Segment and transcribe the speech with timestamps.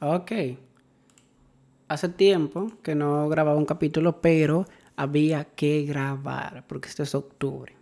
[0.00, 0.32] Ok.
[1.88, 4.64] Hace tiempo que no grababa un capítulo, pero
[4.96, 7.74] había que grabar porque este es octubre.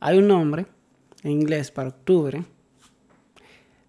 [0.00, 0.66] Hay un nombre
[1.22, 2.44] en inglés para octubre.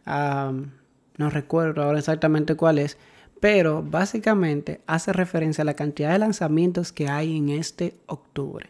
[0.06, 2.98] no recuerdo ahora exactamente cuál es,
[3.42, 8.70] pero básicamente hace referencia a la cantidad de lanzamientos que hay en este octubre.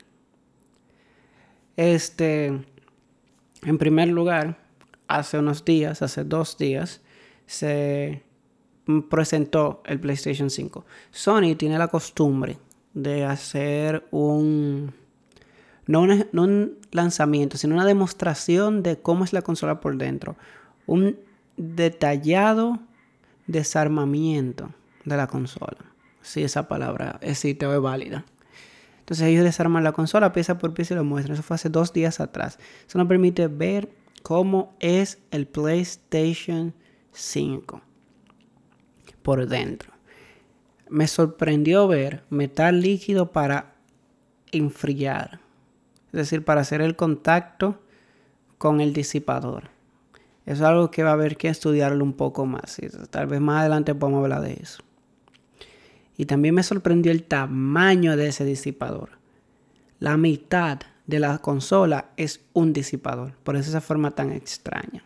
[1.76, 4.58] Este, en primer lugar,
[5.08, 7.02] hace unos días, hace dos días,
[7.46, 8.24] se
[9.10, 10.86] presentó el PlayStation 5.
[11.12, 12.58] Sony tiene la costumbre
[12.94, 14.94] de hacer un
[15.88, 20.36] no, un lanzamiento, sino una demostración de cómo es la consola por dentro.
[20.88, 21.18] Un
[21.58, 22.80] detallado
[23.48, 24.72] desarmamiento
[25.04, 25.78] de la consola.
[26.22, 28.26] Si esa palabra existe o es válida.
[29.00, 31.36] Entonces ellos desarman la consola pieza por pieza y lo muestran.
[31.36, 32.58] Eso fue hace dos días atrás.
[32.88, 33.90] Eso nos permite ver
[34.24, 36.74] cómo es el PlayStation
[37.16, 37.82] 5
[39.22, 39.92] por dentro.
[40.90, 43.74] Me sorprendió ver metal líquido para
[44.52, 45.40] enfriar.
[46.08, 47.82] Es decir, para hacer el contacto
[48.58, 49.70] con el disipador.
[50.46, 52.78] Eso es algo que va a haber que estudiarlo un poco más.
[52.80, 54.84] Y tal vez más adelante podamos hablar de eso.
[56.18, 59.10] Y también me sorprendió el tamaño de ese disipador.
[60.00, 63.34] La mitad de la consola es un disipador.
[63.44, 65.04] Por eso esa forma tan extraña.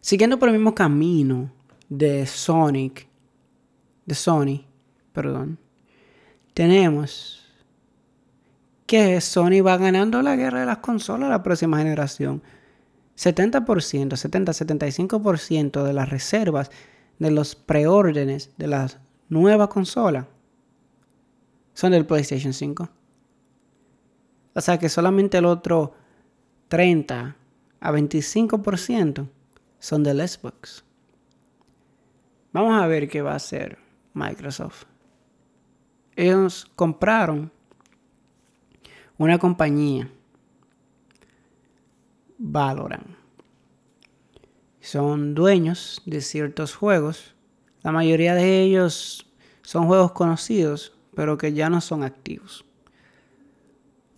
[0.00, 1.52] Siguiendo por el mismo camino
[1.88, 3.08] de Sonic,
[4.06, 4.64] de Sony,
[5.12, 5.58] perdón,
[6.54, 7.36] tenemos
[8.86, 12.42] que Sony va ganando la guerra de las consolas la próxima generación.
[13.16, 16.70] 70%, 70-75% de las reservas
[17.18, 18.88] de los preórdenes de la
[19.28, 20.26] nueva consola
[21.74, 22.88] son del PlayStation 5.
[24.54, 25.94] O sea que solamente el otro
[26.68, 27.36] 30
[27.80, 29.28] a 25%
[29.80, 30.84] son del Xbox.
[32.52, 33.78] Vamos a ver qué va a hacer
[34.14, 34.84] Microsoft.
[36.14, 37.50] Ellos compraron
[39.18, 40.10] una compañía,
[42.38, 43.06] Valorant.
[44.80, 47.34] Son dueños de ciertos juegos.
[47.82, 49.26] La mayoría de ellos
[49.62, 52.64] son juegos conocidos, pero que ya no son activos.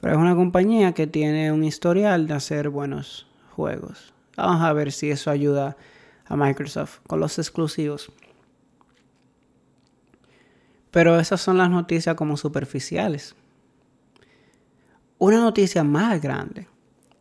[0.01, 4.12] Pero es una compañía que tiene un historial de hacer buenos juegos.
[4.37, 5.77] Vamos a ver si eso ayuda
[6.27, 8.11] a Microsoft con los exclusivos.
[10.91, 13.35] Pero esas son las noticias como superficiales.
[15.19, 16.69] Una noticia más grande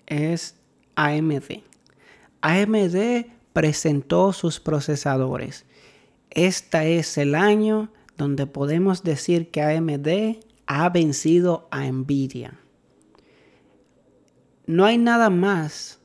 [0.06, 0.56] es
[0.96, 1.64] AMD.
[2.42, 5.66] AMD presentó sus procesadores.
[6.30, 12.62] Este es el año donde podemos decir que AMD ha vencido a Nvidia
[14.72, 16.00] no hay nada más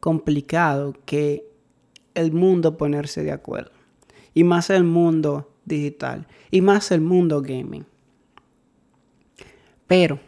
[0.00, 1.48] complicado que
[2.14, 3.72] el mundo ponerse de acuerdo.
[4.34, 6.26] Y más el mundo digital.
[6.50, 7.86] Y más el mundo gaming.
[9.86, 10.20] Pero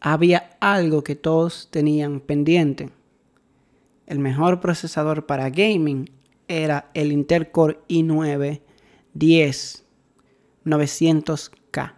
[0.00, 2.90] había algo que todos tenían pendiente.
[4.06, 6.10] El mejor procesador para gaming
[6.48, 8.60] era el Intel Core i9
[9.14, 9.84] 10
[10.64, 11.94] 900K.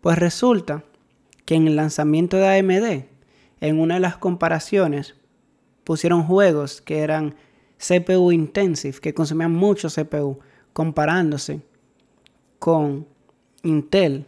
[0.00, 0.84] Pues resulta
[1.44, 3.04] que en el lanzamiento de AMD,
[3.60, 5.14] en una de las comparaciones,
[5.84, 7.34] pusieron juegos que eran
[7.78, 10.38] CPU intensive, que consumían mucho CPU,
[10.72, 11.60] comparándose
[12.58, 13.06] con
[13.62, 14.26] Intel.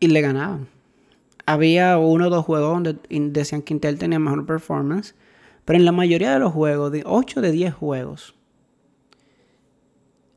[0.00, 0.68] Y le ganaban.
[1.46, 2.98] Había uno o dos juegos donde
[3.30, 5.14] decían que Intel tenía mejor performance,
[5.64, 8.34] pero en la mayoría de los juegos, de 8 de 10 juegos,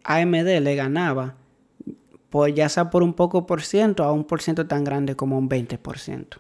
[0.04, 1.36] AMD le ganaba
[2.38, 5.40] pues ya sea por un poco por ciento a un por ciento tan grande como
[5.40, 6.38] un 20%.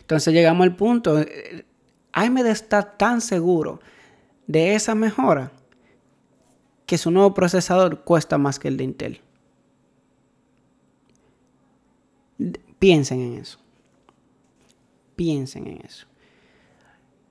[0.00, 1.64] Entonces llegamos al punto, eh,
[2.12, 3.80] AMD está tan seguro
[4.46, 5.50] de esa mejora
[6.84, 9.20] que su nuevo procesador cuesta más que el de Intel.
[12.78, 13.58] Piensen en eso.
[15.16, 16.06] Piensen en eso.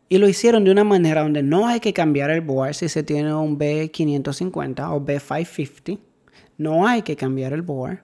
[0.09, 3.03] Y lo hicieron de una manera donde no hay que cambiar el board si se
[3.03, 5.99] tiene un B550 o B550.
[6.57, 7.99] No hay que cambiar el board.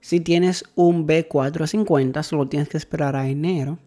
[0.00, 3.78] Si tienes un B450, solo tienes que esperar a enero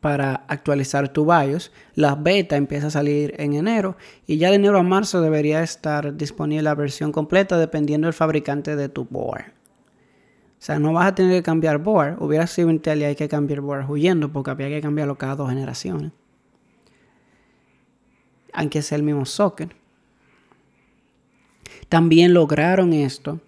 [0.00, 1.70] para actualizar tu BIOS.
[1.94, 3.96] La beta empieza a salir en enero
[4.26, 8.74] y ya de enero a marzo debería estar disponible la versión completa dependiendo del fabricante
[8.74, 9.59] de tu board.
[10.60, 12.22] O sea, no vas a tener que cambiar board.
[12.22, 15.48] Hubiera sido Intel y hay que cambiar board huyendo porque había que cambiarlo cada dos
[15.48, 16.12] generaciones.
[18.52, 19.74] Aunque sea el mismo socket.
[21.88, 23.40] También lograron esto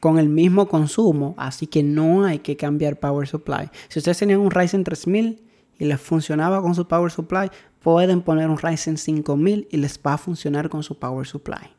[0.00, 3.68] con el mismo consumo, así que no hay que cambiar power supply.
[3.88, 5.42] Si ustedes tenían un Ryzen 3000
[5.78, 7.50] y les funcionaba con su power supply,
[7.82, 11.74] pueden poner un Ryzen 5000 y les va a funcionar con su power supply.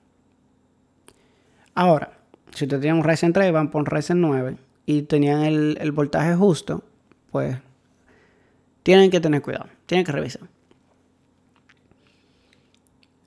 [1.73, 2.18] Ahora,
[2.53, 5.91] si ustedes tenían un Ryzen 3 van por un Ryzen 9 y tenían el, el
[5.91, 6.83] voltaje justo,
[7.31, 7.57] pues
[8.83, 10.41] tienen que tener cuidado, tienen que revisar.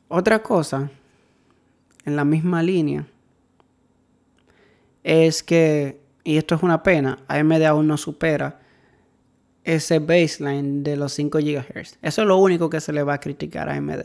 [0.09, 0.91] Otra cosa,
[2.05, 3.07] en la misma línea,
[5.03, 8.61] es que, y esto es una pena, AMD aún no supera
[9.65, 11.99] ese baseline de los 5 GHz.
[12.03, 14.03] Eso es lo único que se le va a criticar a AMD.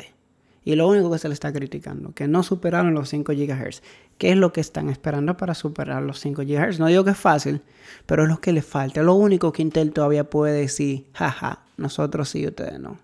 [0.68, 3.82] Y lo único que se le está criticando, que no superaron los 5 GHz.
[4.18, 6.78] ¿Qué es lo que están esperando para superar los 5 GHz?
[6.78, 7.62] No digo que es fácil,
[8.06, 9.02] pero es lo que le falta.
[9.02, 13.00] Lo único que Intel todavía puede decir, jaja, nosotros sí, ustedes no.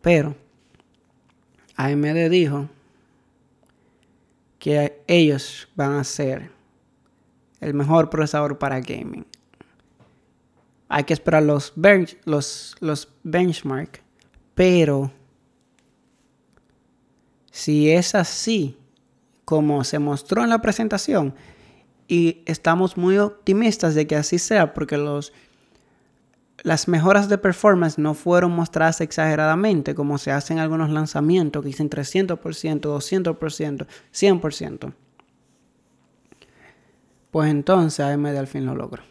[0.00, 0.36] Pero
[1.76, 2.70] AMD dijo
[4.58, 6.50] que ellos van a ser
[7.60, 9.26] el mejor procesador para gaming.
[10.88, 13.06] Hay que esperar los, bench, los, los.
[14.54, 15.12] Pero
[17.54, 18.76] si es así,
[19.44, 21.36] como se mostró en la presentación,
[22.08, 25.32] y estamos muy optimistas de que así sea, porque los,
[26.64, 31.88] las mejoras de performance no fueron mostradas exageradamente, como se hacen algunos lanzamientos que dicen
[31.88, 34.94] 300%, 200%, 100%.
[37.30, 39.04] Pues entonces AMD al fin lo logró.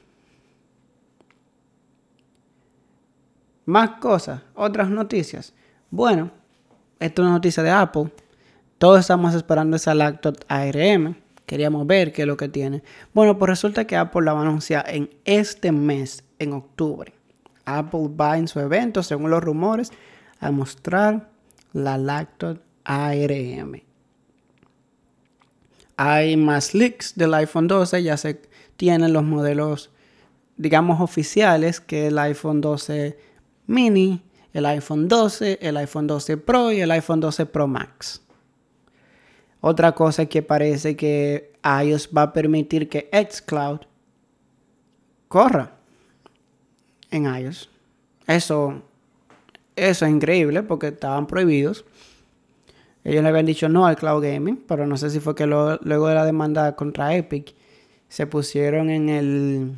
[3.63, 5.54] Más cosas, otras noticias.
[5.89, 6.30] Bueno,
[7.00, 8.12] esto es una noticia de Apple.
[8.84, 11.16] Todos estamos esperando esa laptop ARM.
[11.46, 12.84] Queríamos ver qué es lo que tiene.
[13.14, 17.14] Bueno, pues resulta que Apple la va a anunciar en este mes, en octubre.
[17.64, 19.94] Apple va en su evento, según los rumores,
[20.42, 21.30] a mostrar
[21.72, 23.82] la laptop ARM.
[25.96, 28.42] Hay más leaks del iPhone 12, ya se
[28.76, 29.92] tienen los modelos,
[30.58, 33.18] digamos, oficiales, que el iPhone 12
[33.66, 34.22] mini,
[34.52, 38.24] el iPhone 12, el iPhone 12 Pro y el iPhone 12 Pro Max.
[39.65, 43.80] Otra cosa que parece que iOS va a permitir que xCloud
[45.30, 45.71] corra
[47.10, 47.69] en iOS.
[48.27, 48.81] Eso,
[49.77, 51.86] eso es increíble porque estaban prohibidos.
[53.06, 56.07] Ellos le habían dicho no al cloud gaming, pero no sé si fue que luego
[56.07, 57.56] de la demanda contra Epic
[58.10, 59.71] se pusieron en el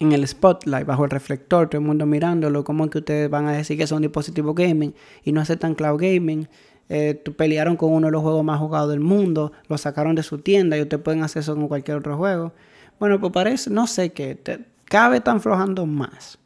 [0.00, 3.52] en el spotlight, bajo el reflector, todo el mundo mirándolo, como que ustedes van a
[3.52, 6.48] decir que son dispositivos gaming y no aceptan cloud gaming.
[6.88, 10.38] Eh, pelearon con uno de los juegos más jugados del mundo, lo sacaron de su
[10.38, 12.52] tienda y ustedes pueden hacer eso con cualquier otro juego.
[12.98, 14.38] Bueno, pues parece, no sé qué,
[14.84, 16.38] cada vez están flojando más.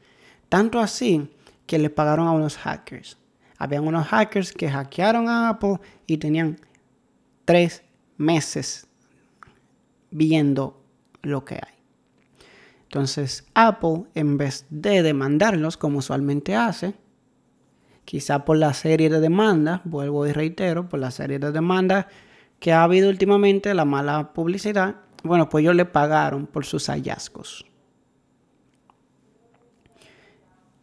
[0.49, 1.29] Tanto así
[1.67, 3.19] que le pagaron a unos hackers.
[3.59, 6.59] Habían unos hackers que hackearon a Apple y tenían
[7.45, 7.83] tres
[8.17, 8.87] meses
[10.11, 10.81] viendo
[11.23, 11.75] lo que hay.
[12.85, 16.95] Entonces Apple, en vez de demandarlos como usualmente hace,
[18.07, 22.07] quizá por la serie de demandas, vuelvo y reitero, por la serie de demandas
[22.59, 27.67] que ha habido últimamente, la mala publicidad, bueno, pues ellos le pagaron por sus hallazgos.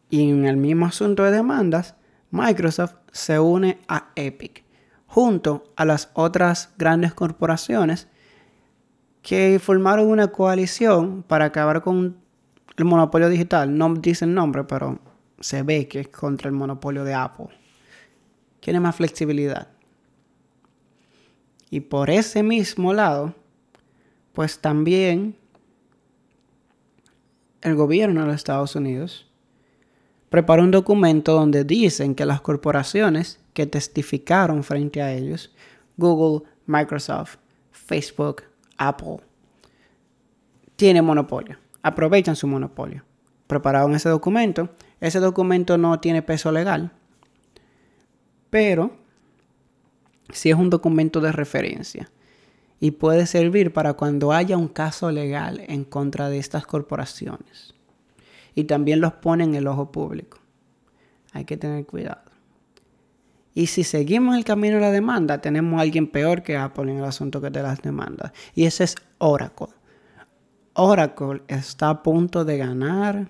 [0.10, 1.96] Y en el mismo asunto de demandas,
[2.30, 4.64] Microsoft se une a Epic,
[5.08, 8.08] junto a las otras grandes corporaciones
[9.22, 12.18] que formaron una coalición para acabar con
[12.76, 13.76] el monopolio digital.
[13.76, 15.00] No dicen nombre, pero
[15.44, 17.48] se ve que es contra el monopolio de Apple.
[18.62, 19.68] Tiene más flexibilidad.
[21.70, 23.36] Y por ese mismo lado,
[24.32, 25.36] pues también
[27.62, 29.30] el gobierno de los Estados Unidos
[30.30, 35.54] preparó un documento donde dicen que las corporaciones que testificaron frente a ellos,
[35.98, 37.36] Google, Microsoft,
[37.72, 38.44] Facebook,
[38.78, 39.18] Apple,
[40.78, 43.04] tienen monopolio, aprovechan su monopolio.
[43.48, 44.70] Prepararon ese documento,
[45.04, 46.94] ese documento no tiene peso legal,
[48.50, 48.96] pero
[50.32, 52.10] sí es un documento de referencia
[52.80, 57.74] y puede servir para cuando haya un caso legal en contra de estas corporaciones
[58.56, 60.40] y también los pone en el ojo público.
[61.34, 62.32] Hay que tener cuidado.
[63.54, 67.00] Y si seguimos el camino de la demanda, tenemos a alguien peor que Apple en
[67.00, 68.32] el asunto que de las demandas.
[68.56, 69.68] Y ese es Oracle.
[70.76, 73.28] Oracle está a punto de ganar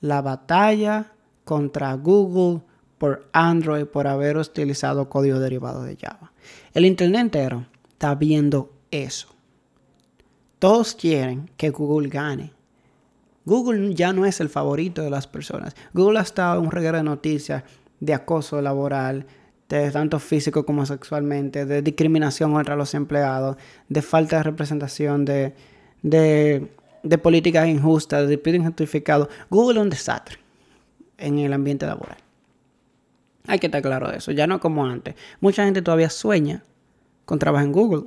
[0.00, 1.12] la batalla
[1.44, 2.62] contra Google
[2.98, 6.32] por Android por haber utilizado código derivado de Java.
[6.74, 9.28] El Internet entero está viendo eso.
[10.58, 12.52] Todos quieren que Google gane.
[13.46, 15.74] Google ya no es el favorito de las personas.
[15.94, 17.64] Google ha estado en un reguero de noticias
[17.98, 19.26] de acoso laboral,
[19.66, 23.56] tanto físico como sexualmente, de discriminación contra los empleados,
[23.88, 25.54] de falta de representación, de,
[26.02, 26.70] de,
[27.02, 29.28] de políticas injustas, de despido injustificado.
[29.48, 30.38] Google es un desastre
[31.18, 32.18] en el ambiente laboral.
[33.46, 35.14] Hay que estar claro de eso, ya no como antes.
[35.40, 36.62] Mucha gente todavía sueña
[37.24, 38.04] con trabajar en Google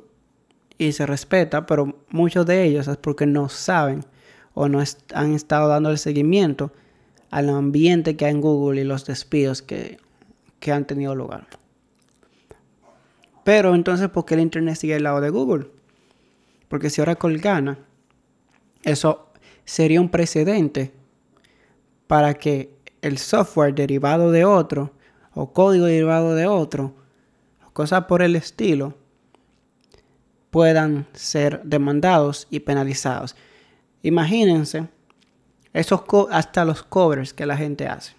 [0.78, 4.06] y se respeta, pero muchos de ellos es porque no saben
[4.54, 4.84] o no
[5.14, 6.72] han estado dando el seguimiento
[7.32, 9.98] al ambiente que hay en Google y los despidos que,
[10.60, 11.48] que han tenido lugar.
[13.44, 15.68] Pero entonces, ¿por qué el Internet sigue al lado de Google?
[16.68, 17.80] Porque si Oracle gana,
[18.84, 19.30] eso
[19.66, 20.94] sería un precedente
[22.08, 24.92] para que el software derivado de otro
[25.34, 26.94] o código derivado de otro,
[27.74, 28.94] cosas por el estilo,
[30.52, 33.36] puedan ser demandados y penalizados.
[34.04, 34.88] Imagínense
[35.74, 38.14] esos hasta los covers que la gente hace.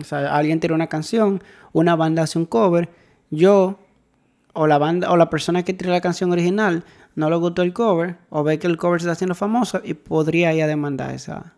[0.00, 1.42] O sea, alguien tiene una canción,
[1.72, 2.88] una banda hace un cover,
[3.30, 3.80] yo
[4.52, 6.84] o la banda o la persona que tiene la canción original
[7.18, 9.94] no le gustó el cover o ve que el cover se está haciendo famoso y
[9.94, 11.52] podría ya demandar esa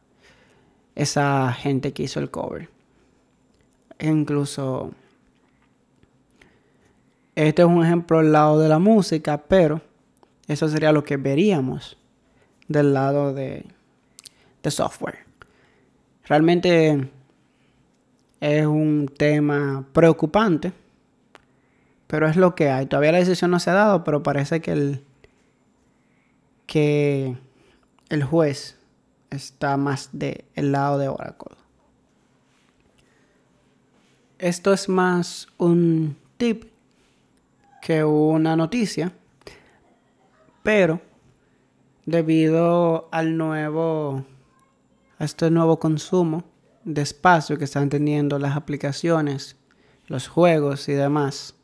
[0.94, 2.70] esa gente que hizo el cover.
[3.98, 4.92] Incluso
[7.34, 9.82] este es un ejemplo al lado de la música, pero
[10.48, 11.98] eso sería lo que veríamos
[12.66, 13.66] del lado de,
[14.62, 15.18] de software.
[16.24, 17.10] Realmente
[18.40, 20.72] es un tema preocupante,
[22.06, 22.86] pero es lo que hay.
[22.86, 25.04] Todavía la decisión no se ha dado, pero parece que el,
[26.70, 27.36] que
[28.10, 28.78] el juez
[29.28, 31.56] está más del lado de Oracle.
[34.38, 36.70] Esto es más un tip
[37.82, 39.12] que una noticia,
[40.62, 41.00] pero
[42.06, 44.24] debido al nuevo,
[45.18, 46.44] a este nuevo consumo
[46.84, 49.56] de espacio que están teniendo las aplicaciones,
[50.06, 51.56] los juegos y demás,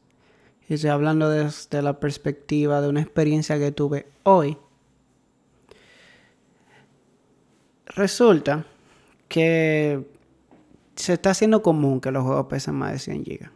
[0.68, 4.58] y estoy hablando desde la perspectiva de una experiencia que tuve hoy,
[7.96, 8.66] resulta
[9.26, 10.06] que
[10.94, 13.50] se está haciendo común que los juegos pesen más de 100 GB.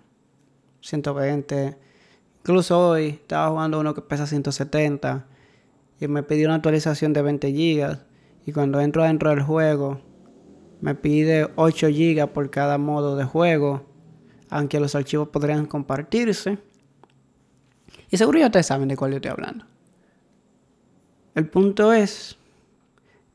[0.80, 1.76] 120.
[2.40, 5.26] Incluso hoy estaba jugando uno que pesa 170
[6.00, 7.99] y me pidió una actualización de 20 GB.
[8.47, 10.00] Y cuando entro dentro del juego,
[10.80, 13.87] me pide 8 GB por cada modo de juego,
[14.49, 16.59] aunque los archivos podrían compartirse.
[18.11, 19.66] Y seguro ya ustedes saben de cuál yo estoy hablando.
[21.35, 22.39] El punto es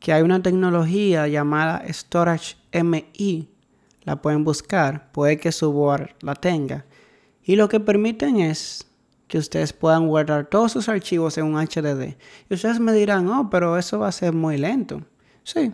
[0.06, 3.50] que hay una tecnología llamada Storage MI
[4.04, 6.86] la pueden buscar, puede que su board la tenga.
[7.42, 8.86] Y lo que permiten es
[9.28, 12.18] que ustedes puedan guardar todos sus archivos en un HDD.
[12.48, 15.02] Y ustedes me dirán, oh, pero eso va a ser muy lento.
[15.42, 15.74] Sí.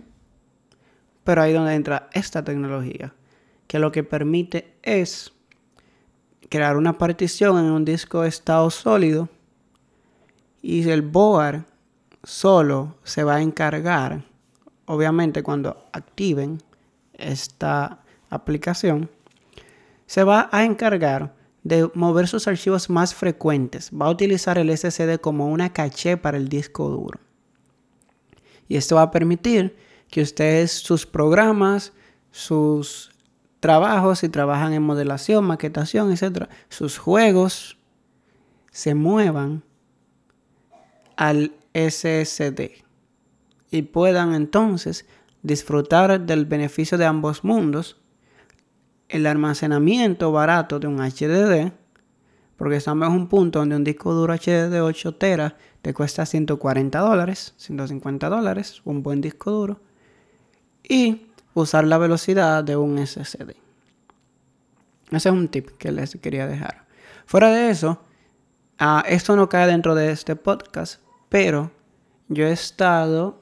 [1.26, 3.14] Pero ahí donde entra esta tecnología,
[3.68, 5.34] que lo que permite es
[6.48, 9.28] crear una partición en un disco de estado sólido
[10.62, 11.66] y el board
[12.24, 14.24] solo se va a encargar,
[14.86, 16.62] obviamente cuando activen
[17.14, 18.00] esta
[18.30, 19.10] aplicación,
[20.06, 23.92] se va a encargar de mover sus archivos más frecuentes.
[23.92, 27.20] Va a utilizar el SSD como una caché para el disco duro.
[28.68, 29.76] Y esto va a permitir
[30.10, 31.94] que ustedes sus programas,
[32.32, 33.12] sus
[33.60, 37.78] trabajos, si trabajan en modelación, maquetación, etc., sus juegos
[38.72, 39.64] se muevan
[41.16, 42.84] al SSD
[43.72, 45.06] y puedan entonces
[45.44, 48.02] disfrutar del beneficio de ambos mundos
[49.12, 51.74] el almacenamiento barato de un HDD,
[52.56, 56.26] porque estamos en un punto donde un disco duro HDD de 8 teras te cuesta
[56.26, 59.82] 140 dólares, 150 dólares, un buen disco duro,
[60.88, 63.56] y usar la velocidad de un SSD.
[65.12, 66.86] Ese es un tip que les quería dejar.
[67.26, 68.02] Fuera de eso,
[68.80, 71.02] uh, esto no cae dentro de este podcast,
[71.32, 71.72] pero
[72.28, 73.40] yo he estado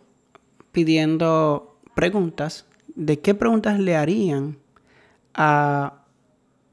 [0.72, 4.60] pidiendo preguntas de qué preguntas le harían
[5.34, 6.04] a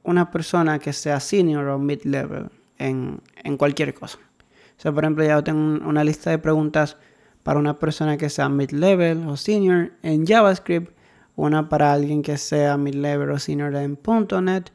[0.02, 3.23] una persona que sea senior o mid-level en,
[3.56, 4.18] cualquier cosa.
[4.18, 6.99] O sea, por ejemplo, ya tengo una lista de preguntas
[7.42, 10.94] para una persona que sea mid-level o senior en JavaScript,
[11.35, 13.99] una para alguien que sea mid-level o senior en
[14.42, 14.70] .NET,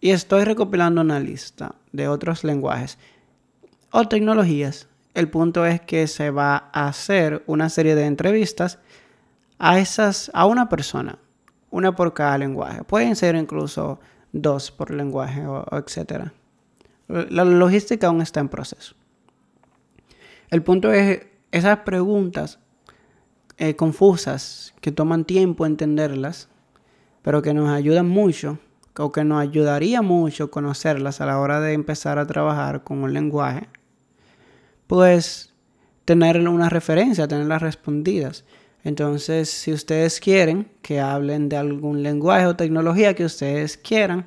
[0.00, 2.98] y estoy recopilando una lista de otros lenguajes
[3.90, 4.88] o tecnologías.
[5.18, 8.78] El punto es que se va a hacer una serie de entrevistas
[9.58, 11.18] a esas a una persona
[11.70, 12.84] una por cada lenguaje.
[12.84, 13.98] Pueden ser incluso
[14.32, 16.32] dos por lenguaje o, etcétera.
[17.08, 18.94] La logística aún está en proceso.
[20.50, 22.60] El punto es esas preguntas
[23.56, 26.48] eh, confusas que toman tiempo entenderlas,
[27.22, 28.60] pero que nos ayudan mucho
[28.96, 33.12] o que nos ayudaría mucho conocerlas a la hora de empezar a trabajar con un
[33.12, 33.68] lenguaje,
[34.88, 35.54] pues
[36.04, 38.44] tener una referencia, tenerlas respondidas.
[38.82, 44.24] Entonces, si ustedes quieren que hablen de algún lenguaje o tecnología que ustedes quieran,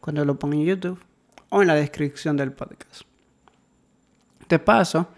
[0.00, 1.09] cuando lo ponga en YouTube
[1.50, 3.02] o en la descripción del podcast.
[4.48, 5.08] De paso,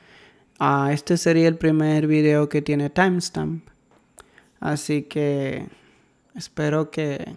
[0.60, 3.66] uh, este sería el primer video que tiene timestamp.
[4.60, 5.68] Así que
[6.34, 7.34] espero que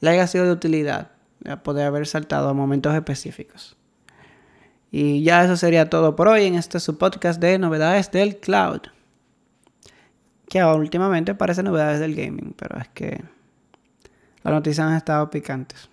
[0.00, 1.12] le haya sido de utilidad
[1.62, 3.76] poder haber saltado a momentos específicos.
[4.90, 8.80] Y ya eso sería todo por hoy en este su podcast de novedades del cloud.
[10.48, 13.22] Que últimamente parece novedades del gaming, pero es que
[14.42, 15.90] las noticias han estado picantes.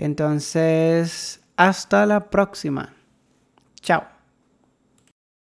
[0.00, 2.94] Entonces, hasta la próxima.
[3.82, 4.19] Chao.